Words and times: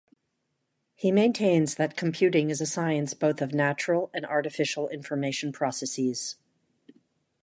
He 0.95 1.11
maintains 1.11 1.75
that 1.75 1.95
computing 1.95 2.49
is 2.49 2.59
a 2.59 2.65
science 2.65 3.13
both 3.13 3.39
of 3.39 3.53
natural 3.53 4.09
and 4.15 4.25
artificial 4.25 4.87
information 4.89 5.51
processes. 5.51 6.37